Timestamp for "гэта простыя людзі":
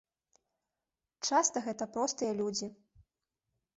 1.67-2.67